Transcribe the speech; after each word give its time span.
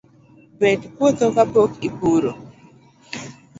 Bet 0.59 0.81
puotho 0.95 1.27
kapok 1.35 1.71
ipuro 1.87 2.31